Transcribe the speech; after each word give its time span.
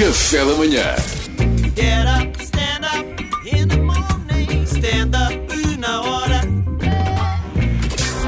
Café 0.00 0.38
da 0.38 0.54
manhã. 0.54 0.96
Get 1.76 2.06
up, 2.06 2.42
stand 2.42 2.86
up 2.86 3.22
in 3.44 3.68
the 3.68 3.76
morning. 3.76 4.64
Stand 4.64 5.10
up 5.14 5.76
na 5.78 6.00
hora. 6.00 6.40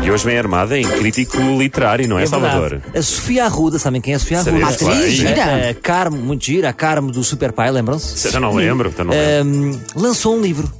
E 0.04 0.10
hoje 0.10 0.22
vem 0.22 0.36
armada 0.36 0.78
em 0.78 0.82
crítico 0.86 1.38
literário, 1.58 2.06
não 2.06 2.18
é, 2.18 2.24
É 2.24 2.26
Salvador? 2.26 2.68
verdade. 2.68 2.98
A 2.98 3.02
Sofia 3.02 3.46
Arruda, 3.46 3.78
sabem 3.78 4.02
quem 4.02 4.12
é 4.12 4.16
a 4.16 4.18
Sofia 4.20 4.40
Arruda? 4.40 4.66
Atriz, 4.66 5.12
gira. 5.14 5.44
A, 5.44 5.70
a 5.70 5.74
Carmo, 5.74 6.18
muito 6.18 6.44
gira, 6.44 6.68
a 6.68 6.72
Carmo 6.74 7.10
do 7.10 7.24
Super 7.24 7.52
Pai, 7.52 7.70
lembram-se? 7.70 8.30
Já 8.30 8.38
não 8.38 8.54
lembro, 8.54 8.90
então 8.90 9.06
não 9.06 9.14
lembro. 9.14 9.78
Ahm, 9.78 9.80
lançou 9.96 10.36
um 10.36 10.42
livro. 10.42 10.70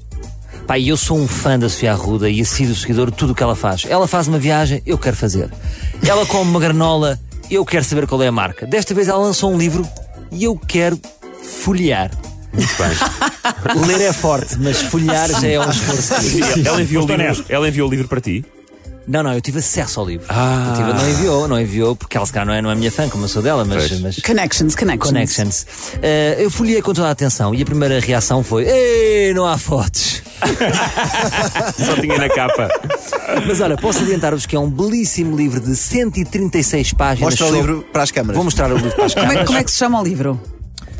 Pá, 0.66 0.79
e 0.79 0.90
eu 0.90 0.96
sou 0.98 1.18
um 1.18 1.27
fã 1.27 1.59
da 1.59 1.70
Sofia 1.70 1.93
Arruda 1.93 2.29
e 2.29 2.40
assíduo 2.43 2.74
seguidor 2.77 3.11
de 3.11 3.16
tudo 3.16 3.32
o 3.32 3.34
que 3.34 3.43
ela 3.43 3.56
faz. 3.56 3.86
Ela 3.88 4.06
faz 4.06 4.29
uma 4.29 4.38
viagem, 4.38 4.82
eu 4.84 4.98
quero 4.98 5.16
fazer. 5.16 5.50
Ela 6.06 6.27
come 6.27 6.50
uma 6.50 6.61
granola, 6.61 7.18
eu 7.54 7.64
quero 7.64 7.84
saber 7.84 8.06
qual 8.06 8.22
é 8.22 8.28
a 8.28 8.32
marca. 8.32 8.66
Desta 8.66 8.94
vez 8.94 9.08
ela 9.08 9.18
lançou 9.18 9.52
um 9.52 9.58
livro 9.58 9.86
e 10.30 10.44
eu 10.44 10.56
quero 10.56 10.98
folhear. 11.43 12.10
Muito 12.52 12.74
bem. 12.76 13.86
Ler 13.86 14.00
é 14.02 14.12
forte, 14.12 14.56
mas 14.58 14.80
folhear 14.82 15.29
já 15.40 15.48
é 15.48 15.58
um 15.58 15.70
esforço. 15.70 16.14
Ela, 16.66 16.82
enviou 16.82 17.04
o 17.04 17.07
livro, 17.16 17.44
ela 17.48 17.68
enviou 17.68 17.88
o 17.88 17.90
livro 17.90 18.08
para 18.08 18.20
ti? 18.20 18.44
Não, 19.07 19.22
não, 19.22 19.32
eu 19.32 19.40
tive 19.40 19.58
acesso 19.58 19.98
ao 19.98 20.07
livro. 20.07 20.26
Ah. 20.29 20.74
Tive- 20.76 20.93
não 20.93 21.08
enviou, 21.10 21.48
não 21.48 21.60
enviou, 21.60 21.96
porque 21.96 22.16
ela 22.16 22.24
se 22.24 22.32
calhar 22.32 22.46
não 22.46 22.54
é, 22.54 22.62
não 22.62 22.70
é 22.70 22.74
minha 22.74 22.90
fã, 22.93 23.08
como 23.08 23.24
eu 23.24 23.29
sou 23.29 23.43
dela, 23.43 23.64
mas. 23.64 24.00
Mas 24.00 24.16
Connections, 24.21 24.76
connections. 24.76 25.08
Connections. 25.12 25.66
Eh, 26.00 26.36
eu 26.38 26.50
folhei 26.50 26.80
com 26.80 26.93
toda 26.93 27.08
a 27.08 27.10
atenção 27.10 27.52
e 27.54 27.62
a 27.62 27.64
primeira 27.64 27.98
reação 27.98 28.44
foi: 28.44 28.64
Ei, 28.64 29.34
não 29.34 29.44
há 29.46 29.58
fotos. 29.58 30.21
Só 31.84 31.96
tinha 32.00 32.19
na 32.19 32.28
capa. 32.28 32.69
Mas 33.46 33.60
olha, 33.60 33.77
posso 33.77 34.02
adiantar-vos 34.02 34.46
que 34.46 34.56
é 34.56 34.58
um 34.58 34.70
belíssimo 34.70 35.36
livro 35.36 35.60
de 35.60 35.74
136 35.77 36.92
páginas. 36.92 37.30
Mostra 37.30 37.46
o 37.46 37.55
livro 37.55 37.86
para 37.92 38.02
as 38.02 38.10
câmaras. 38.10 38.36
Vou 38.36 38.44
mostrar 38.44 38.70
o 38.70 38.74
livro 38.77 38.92
para 38.94 39.05
as 39.06 39.14
Como 39.14 39.27
é, 39.27 39.28
câmaras. 39.28 39.46
como 39.46 39.58
é 39.58 39.64
que 39.64 39.70
se 39.70 39.78
chama 39.78 40.00
o 40.00 40.05
livro? 40.05 40.41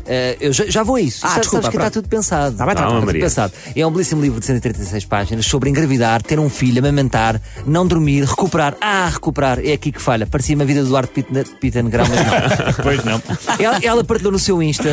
Eh, 0.05 0.37
eu 0.41 0.51
já, 0.53 0.65
já 0.65 0.83
vou 0.83 0.95
a 0.95 1.01
isso. 1.01 1.19
Ah, 1.25 1.29
Sabes- 1.29 1.41
desculpa, 1.43 1.63
sabes 1.63 1.77
que 1.77 1.83
está 1.83 1.91
tudo 1.91 2.09
pensado. 2.09 2.55
Tá 2.57 2.65
bem, 2.65 2.75
tá. 2.75 2.81
Está 2.81 2.93
tudo 2.95 3.05
Maria. 3.05 3.21
pensado. 3.21 3.53
É 3.75 3.87
um 3.87 3.91
belíssimo 3.91 4.21
livro 4.21 4.39
de 4.39 4.45
136 4.45 5.05
páginas 5.05 5.45
sobre 5.45 5.69
engravidar, 5.69 6.21
ter 6.21 6.39
um 6.39 6.49
filho, 6.49 6.79
amamentar, 6.79 7.39
não 7.65 7.87
dormir, 7.87 8.23
recuperar. 8.25 8.75
Ah, 8.81 9.09
recuperar. 9.11 9.59
É 9.63 9.73
aqui 9.73 9.91
que 9.91 10.01
falha. 10.01 10.25
Parecia-me 10.27 10.63
a 10.63 10.65
vida 10.65 10.81
do 10.83 10.89
Duarte 10.89 11.23
Pittengrau, 11.59 12.05
mas 12.07 12.19
não. 12.19 12.73
Pois 12.83 13.03
não. 13.05 13.21
Ela, 13.59 13.79
ela 13.81 14.03
partilhou 14.03 14.31
no 14.31 14.39
seu 14.39 14.61
Insta, 14.61 14.89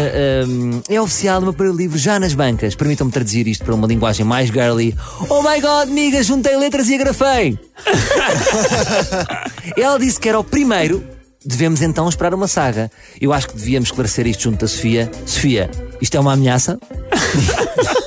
hum, 0.46 0.80
é 0.88 1.00
oficial 1.00 1.40
no 1.40 1.54
meu 1.58 1.74
livro 1.74 1.98
já 1.98 2.18
nas 2.20 2.34
bancas. 2.34 2.74
Permitam-me 2.74 3.10
traduzir 3.12 3.46
isto 3.48 3.64
para 3.64 3.74
uma 3.74 3.86
linguagem 3.86 4.24
mais 4.24 4.48
girly. 4.48 4.94
Oh 5.28 5.42
my 5.42 5.60
god, 5.60 5.88
amiga, 5.88 6.22
juntei 6.22 6.56
letras 6.56 6.88
e 6.88 6.94
agrafei. 6.94 7.58
ela 9.76 9.98
disse 9.98 10.18
que 10.20 10.28
era 10.28 10.38
o 10.38 10.44
primeiro. 10.44 11.02
Devemos 11.44 11.80
então 11.80 12.08
esperar 12.08 12.34
uma 12.34 12.46
saga. 12.46 12.90
Eu 13.20 13.32
acho 13.32 13.48
que 13.48 13.56
devíamos 13.56 13.88
esclarecer 13.88 14.26
isto 14.26 14.42
junto 14.42 14.60
da 14.60 14.68
Sofia. 14.68 15.10
Sofia, 15.24 15.70
isto 16.00 16.16
é 16.16 16.20
uma 16.20 16.34
ameaça? 16.34 16.78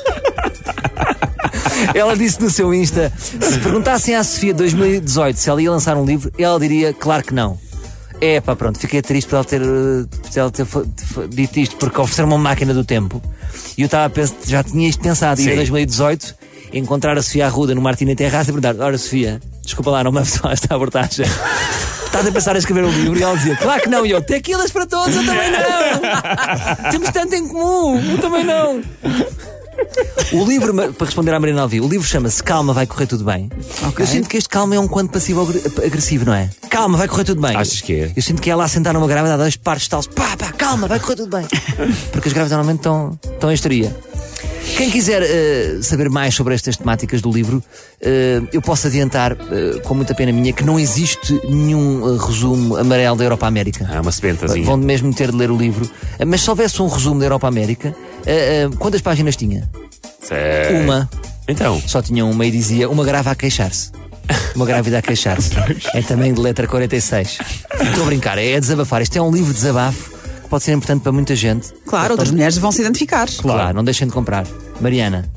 Ela 1.93 2.15
disse 2.15 2.41
no 2.41 2.49
seu 2.49 2.73
Insta: 2.73 3.11
se 3.17 3.59
perguntassem 3.59 4.15
à 4.15 4.23
Sofia 4.23 4.53
2018 4.53 5.37
se 5.37 5.49
ela 5.49 5.61
ia 5.61 5.69
lançar 5.71 5.97
um 5.97 6.05
livro, 6.05 6.31
ela 6.37 6.59
diria 6.59 6.93
claro 6.93 7.23
que 7.23 7.33
não. 7.33 7.57
É 8.21 8.39
pá, 8.39 8.55
pronto, 8.55 8.79
fiquei 8.79 9.01
triste 9.01 9.27
por 9.27 9.35
ela 9.35 9.45
ter, 9.45 9.59
por 9.59 10.39
ela 10.39 10.51
ter 10.51 10.65
dito 11.29 11.59
isto, 11.59 11.75
porque 11.75 11.99
ofereceram 11.99 12.29
uma 12.29 12.37
máquina 12.37 12.73
do 12.73 12.83
tempo. 12.83 13.21
E 13.77 13.81
eu 13.81 13.85
estava 13.85 14.05
a 14.05 14.09
pensar, 14.09 14.35
já 14.45 14.63
tinha 14.63 14.87
isto 14.87 15.01
pensado, 15.01 15.41
e 15.41 15.49
em 15.49 15.55
2018 15.55 16.35
encontrar 16.73 17.17
a 17.17 17.21
Sofia 17.21 17.45
Arruda 17.45 17.75
no 17.75 17.81
Martina 17.81 18.15
Terraça 18.15 18.49
e 18.49 18.53
perguntar: 18.53 18.75
Ora, 18.83 18.97
Sofia, 18.97 19.41
desculpa 19.61 19.91
lá, 19.91 20.03
não 20.03 20.11
me 20.11 20.19
leves 20.19 20.39
esta 20.45 20.73
abordagem. 20.73 21.25
Estás 22.13 22.27
a 22.27 22.31
pensar 22.31 22.55
em 22.55 22.59
escrever 22.59 22.85
um 22.85 22.91
livro 22.91 23.17
e 23.17 23.23
ela 23.23 23.35
dizia: 23.35 23.55
Claro 23.55 23.81
que 23.81 23.89
não, 23.89 24.05
e 24.05 24.11
eu, 24.11 24.21
tequilas 24.21 24.69
para 24.69 24.85
todos, 24.85 25.15
eu 25.15 25.25
também 25.25 25.49
não. 25.49 26.91
Temos 26.91 27.09
tanto 27.09 27.33
em 27.33 27.47
comum, 27.47 27.99
eu 27.99 28.19
também 28.19 28.43
não. 28.43 28.83
O 30.31 30.45
livro, 30.45 30.71
para 30.93 31.05
responder 31.07 31.33
à 31.33 31.39
Marina 31.39 31.63
Alvi, 31.63 31.81
o 31.81 31.87
livro 31.87 32.07
chama-se 32.07 32.43
Calma, 32.43 32.71
vai 32.71 32.85
correr 32.85 33.07
tudo 33.07 33.23
bem. 33.23 33.49
Ok. 33.87 34.05
Eu 34.05 34.07
sinto 34.07 34.29
que 34.29 34.37
este 34.37 34.47
calma 34.47 34.75
é 34.75 34.79
um 34.79 34.87
quanto 34.87 35.11
passivo-agressivo, 35.11 36.25
não 36.25 36.35
é? 36.35 36.51
Calma, 36.69 36.99
vai 36.99 37.07
correr 37.07 37.23
tudo 37.23 37.41
bem. 37.41 37.57
Achas 37.57 37.81
que 37.81 37.93
é? 37.93 38.11
Eu 38.15 38.21
sinto 38.21 38.39
que 38.43 38.49
ela 38.51 38.63
a 38.63 38.67
sentar 38.67 38.93
numa 38.93 39.07
grávida, 39.07 39.35
dá 39.35 39.41
dois 39.41 39.55
partes 39.55 39.85
de 39.85 39.89
talos, 39.89 40.05
pá, 40.05 40.37
pá, 40.37 40.51
calma, 40.51 40.87
vai 40.87 40.99
correr 40.99 41.15
tudo 41.15 41.35
bem. 41.35 41.47
Porque 42.11 42.27
as 42.27 42.33
grávidas 42.33 42.51
normalmente 42.51 42.81
estão, 42.81 43.19
estão 43.33 43.49
em 43.49 43.55
histeria. 43.55 43.91
Quem 44.77 44.89
quiser 44.89 45.21
eh, 45.21 45.81
saber 45.81 46.09
mais 46.09 46.33
sobre 46.33 46.55
estas 46.55 46.77
temáticas 46.77 47.21
do 47.21 47.31
livro, 47.31 47.63
eh, 48.01 48.41
eu 48.51 48.61
posso 48.61 48.87
adiantar, 48.87 49.33
eh, 49.33 49.79
com 49.83 49.93
muita 49.93 50.15
pena 50.15 50.31
minha, 50.31 50.51
que 50.51 50.63
não 50.63 50.79
existe 50.79 51.39
nenhum 51.47 52.17
resumo 52.17 52.77
amarelo 52.77 53.15
da 53.15 53.23
Europa 53.23 53.45
América. 53.45 53.87
Ah, 53.91 54.01
uma 54.01 54.11
sebentazinha. 54.11 54.65
Vão 54.65 54.77
mesmo 54.77 55.13
ter 55.13 55.31
de 55.31 55.37
ler 55.37 55.51
o 55.51 55.57
livro. 55.57 55.89
Mas 56.25 56.41
se 56.41 56.49
houvesse 56.49 56.81
um 56.81 56.87
resumo 56.87 57.19
da 57.19 57.25
Europa 57.25 57.47
América, 57.47 57.95
quantas 58.79 59.01
páginas 59.01 59.35
tinha? 59.35 59.69
Sério? 60.21 60.79
Uma. 60.79 61.09
Então, 61.47 61.81
Só 61.85 62.01
tinha 62.01 62.25
uma 62.25 62.45
e 62.45 62.51
dizia 62.51 62.89
uma 62.89 63.03
grávida 63.03 63.31
a 63.31 63.35
queixar-se. 63.35 63.91
Uma 64.55 64.65
grávida 64.65 64.99
a 64.99 65.01
queixar-se. 65.01 65.51
É 65.93 66.01
também 66.01 66.33
de 66.33 66.39
letra 66.39 66.67
46. 66.67 67.37
Estou 67.81 68.03
a 68.03 68.05
brincar, 68.05 68.37
é 68.37 68.59
desabafar. 68.59 69.01
Isto 69.01 69.17
é 69.17 69.21
um 69.21 69.31
livro 69.31 69.53
de 69.53 69.59
desabafo 69.59 70.12
pode 70.53 70.65
ser 70.65 70.73
importante 70.73 71.01
para 71.01 71.11
muita 71.11 71.35
gente. 71.35 71.73
Claro, 71.87 72.11
outras 72.11 72.29
mulheres 72.29 72.55
vão 72.59 72.71
se 72.71 72.79
identificar. 72.79 73.27
Claro, 73.27 73.75
não 73.75 73.83
deixem 73.83 74.05
de 74.05 74.13
comprar. 74.13 74.45
Mariana, 74.79 75.27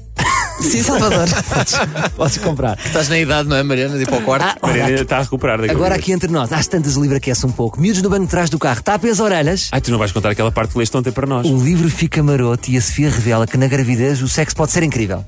Sim, 0.60 0.82
Salvador. 0.82 1.26
podes 2.14 2.36
comprar. 2.36 2.78
Estás 2.84 3.08
na 3.08 3.18
idade, 3.18 3.48
não 3.48 3.56
é, 3.56 3.62
Mariana, 3.62 3.96
de 3.96 4.02
ir 4.02 4.06
para 4.06 4.18
o 4.18 4.22
quarto? 4.22 4.44
Ah, 4.44 4.66
Mariana 4.66 4.92
olha, 4.92 5.00
está 5.02 5.16
a 5.16 5.22
recuperar 5.22 5.56
daquele 5.56 5.74
agora 5.74 5.94
aqui 5.94 6.12
entre 6.12 6.30
nós, 6.30 6.52
às 6.52 6.66
tantas 6.66 6.98
o 6.98 7.00
livro 7.00 7.16
aquece 7.16 7.46
um 7.46 7.50
pouco. 7.50 7.80
Miúdos 7.80 8.02
no 8.02 8.10
banco 8.10 8.24
de 8.24 8.30
trás 8.30 8.50
do 8.50 8.58
carro, 8.58 8.82
tapem 8.82 9.10
as 9.10 9.18
orelhas. 9.18 9.70
Ai, 9.72 9.80
tu 9.80 9.90
não 9.90 9.98
vais 9.98 10.12
contar 10.12 10.28
aquela 10.28 10.52
parte 10.52 10.72
que 10.72 10.78
leste 10.78 10.94
ontem 10.94 11.10
para 11.10 11.26
nós. 11.26 11.46
O 11.46 11.56
livro 11.56 11.88
fica 11.88 12.22
maroto 12.22 12.70
e 12.70 12.76
a 12.76 12.82
Sofia 12.82 13.08
revela 13.08 13.46
que 13.46 13.56
na 13.56 13.68
gravidez 13.68 14.20
o 14.20 14.28
sexo 14.28 14.54
pode 14.54 14.70
ser 14.72 14.82
incrível. 14.82 15.24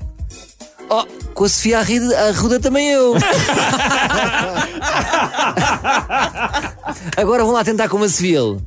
Oh, 0.91 1.03
com 1.33 1.45
a 1.45 1.49
Sofia 1.49 1.79
Arruda, 1.79 2.29
Arruda 2.29 2.59
também 2.59 2.89
eu. 2.89 3.15
Agora 7.17 7.43
vão 7.43 7.53
lá 7.53 7.63
tentar 7.63 7.87
com 7.89 7.97
uma 7.97 8.09
civil. 8.09 8.61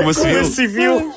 Como 0.00 0.14
se 0.14 0.66
viu? 0.66 1.12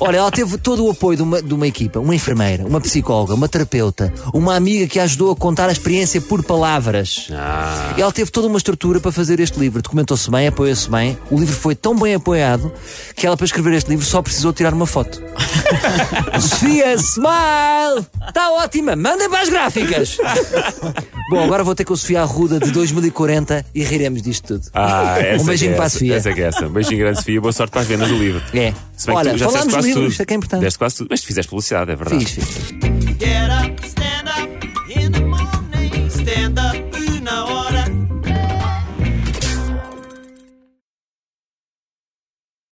Olha, 0.00 0.18
ela 0.18 0.30
teve 0.30 0.58
todo 0.58 0.84
o 0.84 0.90
apoio 0.90 1.16
de 1.16 1.22
uma, 1.22 1.42
de 1.42 1.54
uma 1.54 1.66
equipa, 1.66 1.98
uma 1.98 2.14
enfermeira, 2.14 2.66
uma 2.66 2.80
psicóloga, 2.80 3.34
uma 3.34 3.48
terapeuta, 3.48 4.12
uma 4.32 4.54
amiga 4.54 4.86
que 4.86 4.98
a 5.00 5.04
ajudou 5.04 5.32
a 5.32 5.36
contar 5.36 5.68
a 5.68 5.72
experiência 5.72 6.20
por 6.20 6.42
palavras. 6.44 7.28
Ah, 7.32 7.94
Ela 7.96 8.12
teve 8.12 8.30
toda 8.30 8.46
uma 8.48 8.58
estrutura 8.58 9.00
para 9.00 9.12
fazer 9.12 9.40
este 9.40 9.58
livro. 9.58 9.80
Documentou-se 9.82 10.30
bem, 10.30 10.46
apoiou-se 10.48 10.90
bem. 10.90 11.16
O 11.30 11.38
livro 11.38 11.54
foi 11.54 11.74
tão 11.74 11.96
bem 11.98 12.14
apoiado 12.14 12.72
que 13.14 13.26
ela, 13.26 13.36
para 13.36 13.46
escrever 13.46 13.72
este 13.74 13.88
livro, 13.90 14.04
só 14.04 14.20
precisou 14.22 14.52
tirar 14.52 14.74
uma 14.74 14.86
foto. 14.86 15.22
Sofia, 16.40 16.94
smile! 16.94 18.06
Está 18.28 18.50
ótima! 18.52 18.94
Mandem 18.96 19.28
para 19.28 19.40
as 19.42 19.48
gráficas! 19.48 20.18
Bom, 21.30 21.42
agora 21.44 21.64
vou 21.64 21.74
ter 21.74 21.84
com 21.84 21.94
a 21.94 21.96
Sofia 21.96 22.22
Arruda 22.22 22.58
de 22.60 22.70
2040 22.70 23.64
e 23.74 23.82
riremos 23.82 24.22
disto 24.22 24.46
tudo. 24.54 24.66
ah 24.74 25.16
essa 25.18 25.42
Um 25.42 25.46
beijinho 25.46 25.70
que 25.70 25.74
é 25.74 25.76
para 25.76 25.86
a 25.86 25.90
Sofia. 25.90 26.14
Essa 26.16 26.32
que 26.32 26.40
é 26.42 26.44
essa. 26.46 26.66
Um 26.66 26.70
beijinho 26.70 26.98
grande, 26.98 27.18
Sofia. 27.18 27.40
Boa 27.40 27.52
sorte 27.52 27.70
para 27.72 27.80
as 27.80 27.86
vendas 27.86 28.08
do 28.08 28.16
livro. 28.16 28.42
É. 28.54 28.72
Se 28.96 29.06
bem 29.06 29.14
que 29.14 29.20
Olha, 29.20 29.32
tu 29.32 29.38
já 29.38 29.46
falámos 29.46 29.65
de 29.68 29.74
quase 29.74 29.88
livros, 29.88 30.14
tudo. 30.14 30.22
é 30.22 30.26
que 30.26 30.34
é 30.34 30.36
importante. 30.36 30.60
Deste 30.60 30.78
quase 30.78 30.96
tudo. 30.96 31.08
Mas 31.10 31.20
tu 31.20 31.26
fizeste 31.26 31.50
publicidade, 31.50 31.90
é 31.90 31.96
verdade. 31.96 32.24
Fiz, 32.24 32.44
fiz. 32.44 32.85